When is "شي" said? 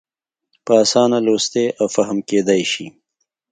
2.71-2.87